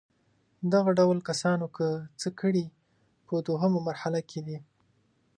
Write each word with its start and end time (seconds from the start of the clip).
دغه 0.73 0.91
ډول 0.99 1.19
کسانو 1.29 1.65
که 1.75 1.87
څه 2.19 2.27
ښه 2.31 2.37
کړي 2.39 2.65
په 3.27 3.33
دوهمه 3.47 3.79
مرحله 3.87 4.19
کې 4.29 4.39
دي. 4.47 4.57